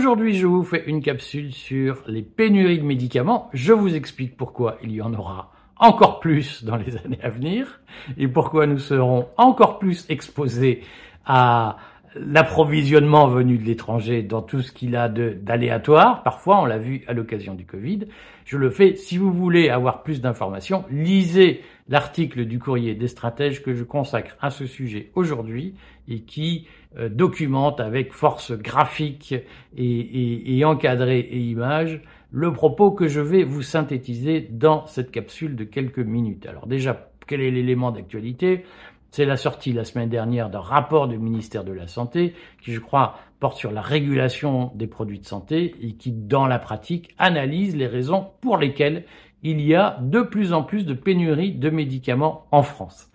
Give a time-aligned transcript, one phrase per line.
[0.00, 3.50] Aujourd'hui, je vous fais une capsule sur les pénuries de médicaments.
[3.52, 7.82] Je vous explique pourquoi il y en aura encore plus dans les années à venir
[8.16, 10.84] et pourquoi nous serons encore plus exposés
[11.26, 11.76] à
[12.14, 16.22] l'approvisionnement venu de l'étranger dans tout ce qu'il a d'aléatoire.
[16.22, 18.06] Parfois, on l'a vu à l'occasion du Covid.
[18.46, 18.96] Je le fais.
[18.96, 24.36] Si vous voulez avoir plus d'informations, lisez l'article du courrier des stratèges que je consacre
[24.40, 25.74] à ce sujet aujourd'hui
[26.08, 26.66] et qui
[26.98, 29.34] euh, documente avec force graphique
[29.76, 32.00] et, et, et encadrée et images
[32.30, 36.46] le propos que je vais vous synthétiser dans cette capsule de quelques minutes.
[36.46, 38.64] Alors déjà, quel est l'élément d'actualité?
[39.10, 42.78] C'est la sortie la semaine dernière d'un rapport du ministère de la Santé qui, je
[42.78, 47.74] crois, porte sur la régulation des produits de santé et qui, dans la pratique, analyse
[47.74, 49.04] les raisons pour lesquelles
[49.42, 53.10] il y a de plus en plus de pénuries de médicaments en France.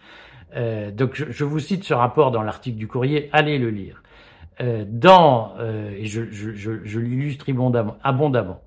[0.55, 4.01] Euh, donc, je, vous cite ce rapport dans l'article du courrier, allez le lire.
[4.61, 7.45] Euh, dans, euh, et je, je l'illustre
[8.03, 8.61] abondamment,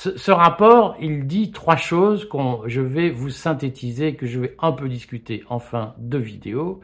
[0.00, 4.70] ce, rapport, il dit trois choses qu'on je vais vous synthétiser, que je vais un
[4.70, 6.80] peu discuter en fin de vidéo.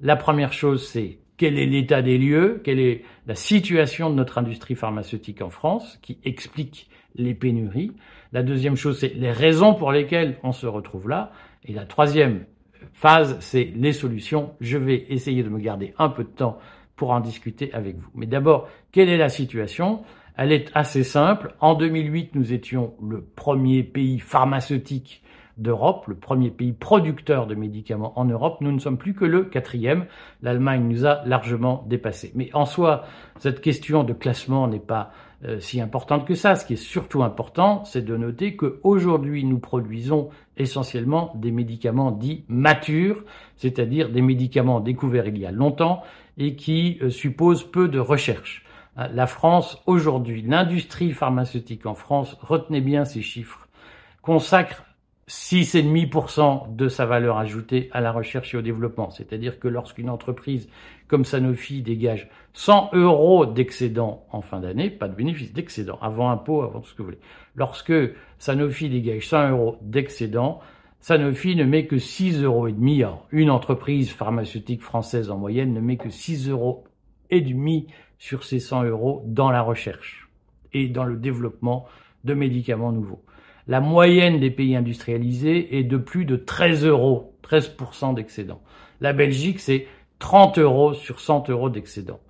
[0.00, 4.38] La première chose, c'est quel est l'état des lieux, quelle est la situation de notre
[4.38, 7.92] industrie pharmaceutique en France, qui explique les pénuries.
[8.32, 11.32] La deuxième chose, c'est les raisons pour lesquelles on se retrouve là.
[11.64, 12.44] Et la troisième
[12.92, 14.52] phase, c'est les solutions.
[14.60, 16.58] Je vais essayer de me garder un peu de temps
[16.96, 18.08] pour en discuter avec vous.
[18.14, 20.02] Mais d'abord, quelle est la situation?
[20.36, 21.54] Elle est assez simple.
[21.60, 25.22] En 2008, nous étions le premier pays pharmaceutique
[25.56, 28.58] d'Europe, le premier pays producteur de médicaments en Europe.
[28.60, 30.06] Nous ne sommes plus que le quatrième.
[30.42, 32.32] L'Allemagne nous a largement dépassés.
[32.34, 33.04] Mais en soi,
[33.38, 35.12] cette question de classement n'est pas
[35.58, 36.56] si importante que ça.
[36.56, 42.44] Ce qui est surtout important, c'est de noter qu'aujourd'hui, nous produisons essentiellement des médicaments dits
[42.48, 43.24] matures,
[43.56, 46.02] c'est-à-dire des médicaments découverts il y a longtemps
[46.38, 48.64] et qui euh, supposent peu de recherche.
[48.98, 53.68] Euh, la France aujourd'hui, l'industrie pharmaceutique en France, retenez bien ces chiffres,
[54.22, 54.84] consacre
[55.28, 59.10] 6,5% de sa valeur ajoutée à la recherche et au développement.
[59.10, 60.68] C'est-à-dire que lorsqu'une entreprise
[61.08, 66.62] comme Sanofi dégage 100 euros d'excédent en fin d'année, pas de bénéfice, d'excédent, avant impôt,
[66.62, 67.20] avant tout ce que vous voulez.
[67.56, 67.92] Lorsque
[68.38, 70.60] Sanofi dégage 100 euros d'excédent,
[71.00, 76.10] Sanofi ne met que 6 euros une entreprise pharmaceutique française en moyenne ne met que
[76.10, 76.84] 6 euros
[78.18, 80.28] sur ces 100 euros dans la recherche
[80.72, 81.86] et dans le développement
[82.22, 83.22] de médicaments nouveaux.
[83.68, 88.60] La moyenne des pays industrialisés est de plus de 13 euros, 13% d'excédent.
[89.00, 89.86] La Belgique, c'est
[90.20, 92.20] 30 euros sur 100 euros d'excédent.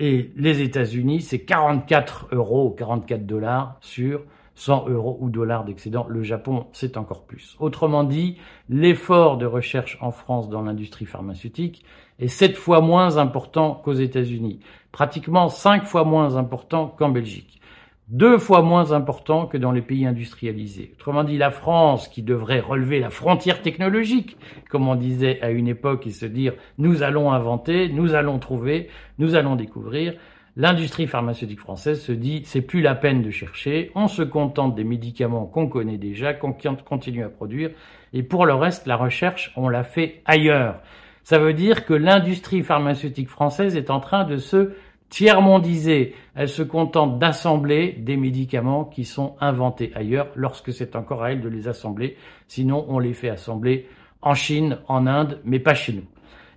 [0.00, 4.22] Et les États-Unis, c'est 44 euros ou 44 dollars sur
[4.56, 6.06] 100 euros ou dollars d'excédent.
[6.08, 7.56] Le Japon, c'est encore plus.
[7.60, 8.36] Autrement dit,
[8.68, 11.84] l'effort de recherche en France dans l'industrie pharmaceutique
[12.18, 14.60] est sept fois moins important qu'aux États-Unis,
[14.92, 17.60] pratiquement cinq fois moins important qu'en Belgique,
[18.08, 20.92] deux fois moins important que dans les pays industrialisés.
[20.94, 24.36] Autrement dit, la France, qui devrait relever la frontière technologique,
[24.68, 28.88] comme on disait à une époque, et se dire nous allons inventer, nous allons trouver,
[29.18, 30.14] nous allons découvrir,
[30.56, 34.84] L'industrie pharmaceutique française se dit c'est plus la peine de chercher, on se contente des
[34.84, 37.70] médicaments qu'on connaît déjà, qu'on continue à produire,
[38.12, 40.80] et pour le reste, la recherche, on l'a fait ailleurs.
[41.24, 44.74] Ça veut dire que l'industrie pharmaceutique française est en train de se
[45.14, 46.16] tiers-mondiser.
[46.34, 51.40] Elle se contente d'assembler des médicaments qui sont inventés ailleurs lorsque c'est encore à elle
[51.40, 52.16] de les assembler.
[52.48, 53.86] Sinon, on les fait assembler
[54.22, 56.04] en Chine, en Inde, mais pas chez nous.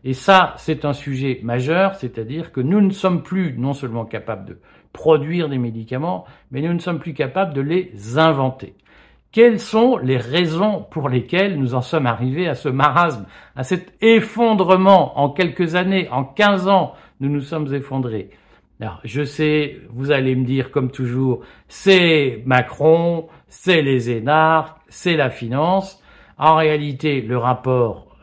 [0.03, 4.45] Et ça, c'est un sujet majeur, c'est-à-dire que nous ne sommes plus non seulement capables
[4.45, 4.59] de
[4.91, 8.73] produire des médicaments, mais nous ne sommes plus capables de les inventer.
[9.31, 13.93] Quelles sont les raisons pour lesquelles nous en sommes arrivés à ce marasme, à cet
[14.01, 15.19] effondrement?
[15.19, 18.31] En quelques années, en 15 ans, nous nous sommes effondrés
[18.79, 25.15] alors, je sais, vous allez me dire comme toujours, c'est Macron, c'est les énarques, c'est
[25.15, 26.01] la finance.
[26.37, 28.15] En réalité, le rapport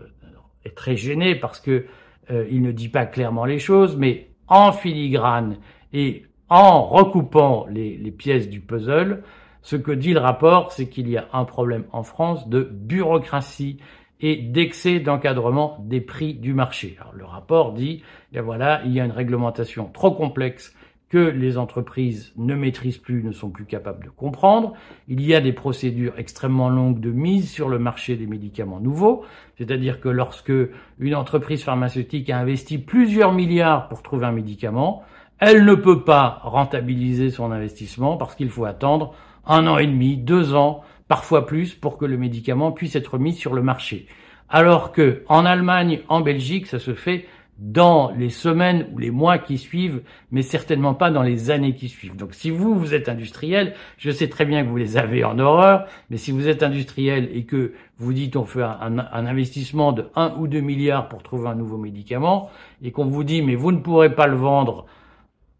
[0.64, 1.86] est très gêné parce que
[2.30, 5.58] euh, il ne dit pas clairement les choses, mais en filigrane
[5.92, 9.24] et en recoupant les pièces du puzzle,
[9.64, 13.78] ce que dit le rapport, c'est qu'il y a un problème en France de bureaucratie
[14.24, 16.96] et d'excès d'encadrement des prix du marché.
[16.98, 20.74] Alors, le rapport dit, eh voilà, il y a une réglementation trop complexe
[21.10, 24.72] que les entreprises ne maîtrisent plus, ne sont plus capables de comprendre.
[25.08, 29.26] Il y a des procédures extrêmement longues de mise sur le marché des médicaments nouveaux,
[29.58, 30.54] c'est-à-dire que lorsque
[30.98, 35.02] une entreprise pharmaceutique a investi plusieurs milliards pour trouver un médicament,
[35.38, 39.14] elle ne peut pas rentabiliser son investissement parce qu'il faut attendre
[39.46, 43.32] un an et demi, deux ans, parfois plus, pour que le médicament puisse être mis
[43.32, 44.06] sur le marché.
[44.48, 47.26] Alors que en Allemagne, en Belgique, ça se fait
[47.58, 50.02] dans les semaines ou les mois qui suivent,
[50.32, 52.16] mais certainement pas dans les années qui suivent.
[52.16, 55.38] Donc si vous, vous êtes industriel, je sais très bien que vous les avez en
[55.38, 60.06] horreur, mais si vous êtes industriel et que vous dites on fait un, investissement de
[60.16, 62.50] 1 ou 2 milliards pour trouver un nouveau médicament,
[62.82, 64.86] et qu'on vous dit mais vous ne pourrez pas le vendre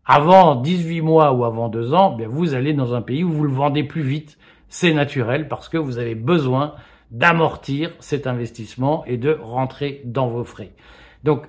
[0.05, 3.44] avant 18 mois ou avant 2 ans, bien vous allez dans un pays où vous
[3.44, 4.37] le vendez plus vite.
[4.69, 6.75] C'est naturel parce que vous avez besoin
[7.11, 10.73] d'amortir cet investissement et de rentrer dans vos frais.
[11.23, 11.47] Donc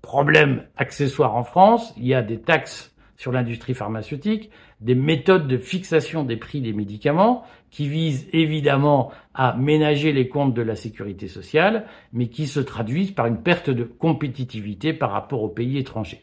[0.00, 4.50] problème accessoire en France, il y a des taxes sur l'industrie pharmaceutique,
[4.80, 10.54] des méthodes de fixation des prix des médicaments qui visent évidemment à ménager les comptes
[10.54, 15.42] de la sécurité sociale, mais qui se traduisent par une perte de compétitivité par rapport
[15.42, 16.22] aux pays étrangers.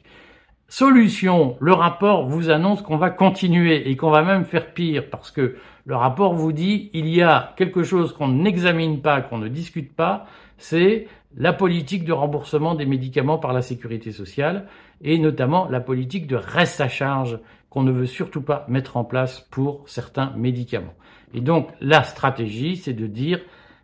[0.76, 5.30] Solution, le rapport vous annonce qu'on va continuer et qu'on va même faire pire parce
[5.30, 5.56] que
[5.86, 9.96] le rapport vous dit il y a quelque chose qu'on n'examine pas, qu'on ne discute
[9.96, 10.26] pas,
[10.58, 11.06] c'est
[11.38, 14.66] la politique de remboursement des médicaments par la sécurité sociale
[15.04, 17.38] et notamment la politique de reste à charge
[17.70, 20.96] qu'on ne veut surtout pas mettre en place pour certains médicaments.
[21.36, 23.42] Et donc la stratégie, c'est de dire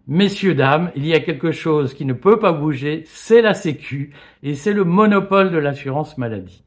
[0.07, 4.11] Messieurs, dames, il y a quelque chose qui ne peut pas bouger, c'est la Sécu
[4.41, 6.63] et c'est le monopole de l'assurance maladie.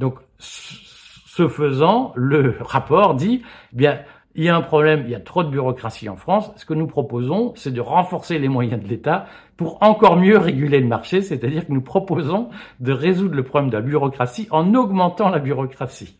[0.00, 3.42] Donc, ce faisant, le rapport dit,
[3.74, 3.98] eh bien,
[4.34, 6.50] il y a un problème, il y a trop de bureaucratie en France.
[6.56, 9.26] Ce que nous proposons, c'est de renforcer les moyens de l'État
[9.58, 12.48] pour encore mieux réguler le marché, c'est-à-dire que nous proposons
[12.80, 16.18] de résoudre le problème de la bureaucratie en augmentant la bureaucratie.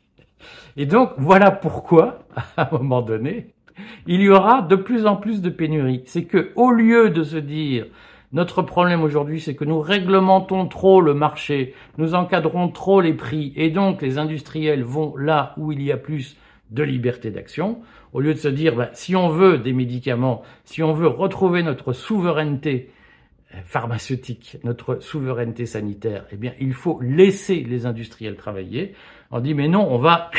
[0.76, 2.18] Et donc, voilà pourquoi,
[2.58, 3.54] à un moment donné,
[4.06, 6.02] il y aura de plus en plus de pénuries.
[6.04, 7.86] C'est que, au lieu de se dire,
[8.32, 13.52] notre problème aujourd'hui, c'est que nous réglementons trop le marché, nous encadrons trop les prix,
[13.56, 16.36] et donc les industriels vont là où il y a plus
[16.70, 17.80] de liberté d'action,
[18.12, 21.64] au lieu de se dire, bah, si on veut des médicaments, si on veut retrouver
[21.64, 22.90] notre souveraineté
[23.54, 28.94] euh, pharmaceutique, notre souveraineté sanitaire, eh bien, il faut laisser les industriels travailler.
[29.32, 30.30] On dit, mais non, on va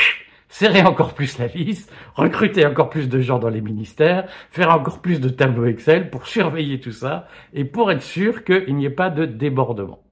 [0.52, 5.02] serrer encore plus la vis, recruter encore plus de gens dans les ministères, faire encore
[5.02, 8.90] plus de tableaux Excel pour surveiller tout ça et pour être sûr qu'il n'y ait
[8.90, 10.04] pas de débordement.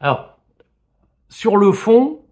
[0.00, 0.38] Alors,
[1.28, 2.22] sur le fond,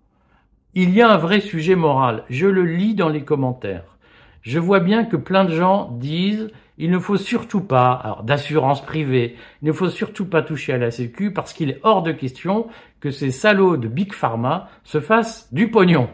[0.74, 2.24] il y a un vrai sujet moral.
[2.30, 3.98] Je le lis dans les commentaires.
[4.40, 8.82] Je vois bien que plein de gens disent il ne faut surtout pas, alors d'assurance
[8.82, 12.12] privée, il ne faut surtout pas toucher à la sécu parce qu'il est hors de
[12.12, 12.68] question
[13.02, 16.08] que ces salauds de Big Pharma se fassent du pognon.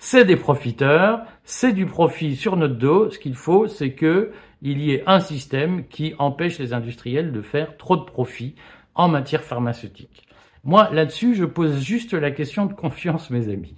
[0.00, 3.10] C'est des profiteurs, c'est du profit sur notre dos.
[3.10, 7.42] Ce qu'il faut, c'est que il y ait un système qui empêche les industriels de
[7.42, 8.56] faire trop de profit
[8.96, 10.26] en matière pharmaceutique.
[10.64, 13.76] Moi, là-dessus, je pose juste la question de confiance, mes amis.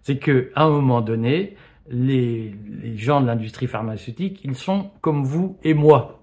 [0.00, 1.56] C'est que, à un moment donné,
[1.90, 2.54] les,
[2.96, 6.21] gens de l'industrie pharmaceutique, ils sont comme vous et moi.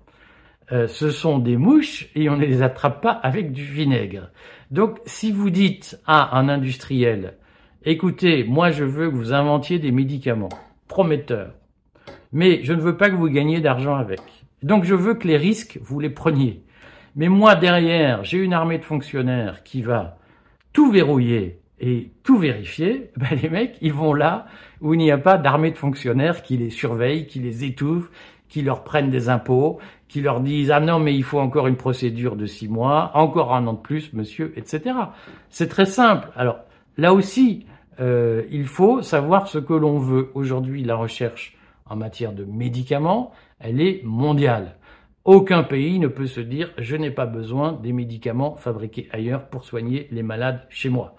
[0.71, 4.30] Euh, ce sont des mouches et on ne les attrape pas avec du vinaigre.
[4.69, 7.38] Donc si vous dites à un industriel,
[7.83, 10.50] écoutez, moi je veux que vous inventiez des médicaments
[10.88, 11.54] prometteurs,
[12.31, 14.21] mais je ne veux pas que vous gagniez d'argent avec.
[14.62, 16.63] Donc je veux que les risques, vous les preniez.
[17.15, 20.18] Mais moi derrière, j'ai une armée de fonctionnaires qui va
[20.72, 24.45] tout verrouiller et tout vérifier, ben les mecs, ils vont là
[24.81, 28.12] où il n'y a pas d'armée de fonctionnaires qui les surveillent, qui les étouffent,
[28.50, 31.77] qui leur prennent des impôts, qui leur disent ah non mais il faut encore une
[31.77, 34.96] procédure de six mois, encore un an de plus, monsieur, etc.
[35.50, 36.29] C'est très simple.
[36.36, 36.60] Alors
[36.98, 37.65] là aussi,
[38.00, 40.32] euh, il faut savoir ce que l'on veut.
[40.34, 44.75] Aujourd'hui, la recherche en matière de médicaments, elle est mondiale.
[45.25, 49.63] Aucun pays ne peut se dire je n'ai pas besoin des médicaments fabriqués ailleurs pour
[49.63, 51.15] soigner les malades chez moi.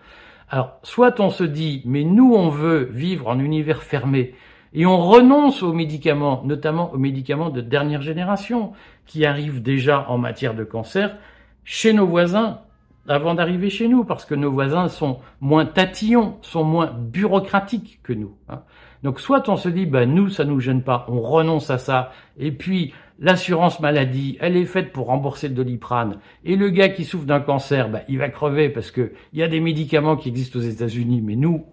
[0.49, 4.35] Alors, soit on se dit, mais nous, on veut vivre en univers fermé,
[4.73, 8.73] et on renonce aux médicaments, notamment aux médicaments de dernière génération,
[9.07, 11.17] qui arrivent déjà en matière de cancer
[11.65, 12.61] chez nos voisins,
[13.09, 18.13] avant d'arriver chez nous, parce que nos voisins sont moins tatillons, sont moins bureaucratiques que
[18.13, 18.35] nous.
[18.49, 18.61] Hein.
[19.03, 22.13] Donc soit on se dit, ben nous, ça nous gêne pas, on renonce à ça,
[22.39, 26.19] et puis l'assurance maladie, elle est faite pour rembourser le doliprane.
[26.45, 29.43] Et le gars qui souffre d'un cancer, bah, il va crever parce que il y
[29.43, 31.65] a des médicaments qui existent aux États-Unis, mais nous,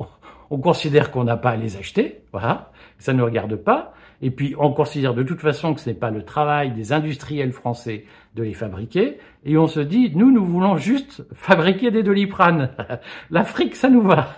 [0.49, 2.21] on considère qu'on n'a pas à les acheter.
[2.31, 3.93] Voilà, ça ne regarde pas.
[4.21, 7.51] Et puis, on considère de toute façon que ce n'est pas le travail des industriels
[7.51, 9.17] français de les fabriquer.
[9.45, 12.71] Et on se dit, nous, nous voulons juste fabriquer des doliprane.
[13.29, 14.29] L'Afrique, ça nous va.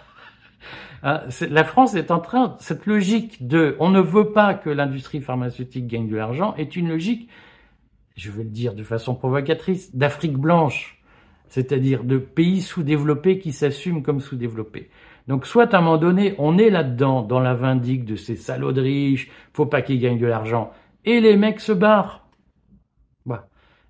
[1.02, 5.22] Hein, la France est en train, cette logique de on ne veut pas que l'industrie
[5.22, 7.30] pharmaceutique gagne de l'argent est une logique,
[8.18, 11.02] je vais le dire de façon provocatrice, d'Afrique blanche,
[11.48, 14.90] c'est-à-dire de pays sous-développés qui s'assument comme sous-développés.
[15.30, 18.74] Donc soit à un moment donné, on est là-dedans, dans la vindique de ces salauds
[18.74, 20.72] de riches, faut pas qu'ils gagnent de l'argent,
[21.06, 22.26] et les mecs se barrent.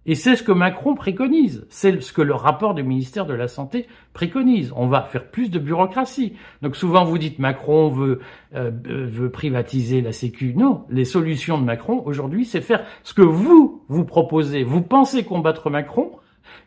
[0.06, 1.68] Et c'est ce que Macron préconise.
[1.70, 4.74] C'est ce que le rapport du ministère de la Santé préconise.
[4.76, 6.34] On va faire plus de bureaucratie.
[6.64, 8.20] Donc souvent vous dites Macron veut,
[8.56, 10.56] euh, veut privatiser la Sécu.
[10.56, 14.64] Non, les solutions de Macron aujourd'hui, c'est faire ce que vous, vous proposez.
[14.64, 16.12] Vous pensez combattre Macron,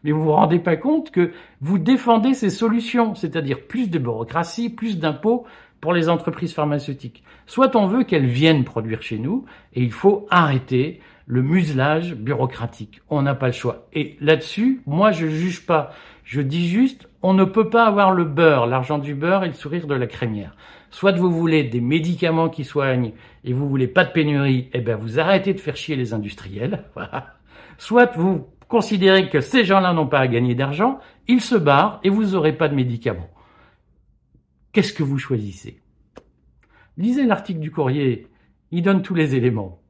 [0.04, 4.70] mais vous vous rendez pas compte que vous défendez ces solutions, c'est-à-dire plus de bureaucratie,
[4.70, 5.44] plus d'impôts
[5.80, 7.22] pour les entreprises pharmaceutiques.
[7.46, 13.00] Soit on veut qu'elles viennent produire chez nous, et il faut arrêter le muselage bureaucratique.
[13.10, 13.86] On n'a pas le choix.
[13.92, 15.92] Et là-dessus, moi, je juge pas.
[16.24, 19.54] Je dis juste, on ne peut pas avoir le beurre, l'argent du beurre et le
[19.54, 20.56] sourire de la crémière.
[20.90, 23.12] Soit vous voulez des médicaments qui soignent
[23.44, 26.84] et vous voulez pas de pénurie, eh ben vous arrêtez de faire chier les industriels.
[27.78, 30.98] Soit vous considérez que ces gens-là n'ont pas à gagner d'argent,
[31.28, 33.28] ils se barrent et vous n'aurez pas de médicaments.
[34.72, 35.82] Qu'est-ce que vous choisissez?
[36.96, 38.28] Lisez l'article du courrier,
[38.70, 39.81] il donne tous les éléments.